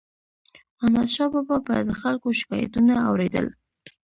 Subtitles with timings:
[0.83, 3.47] احمدشاه بابا به د خلکو شکایتونه اور يدل.